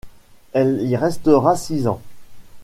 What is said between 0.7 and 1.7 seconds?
y restera